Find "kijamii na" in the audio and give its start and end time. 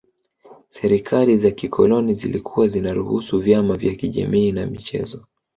3.95-4.65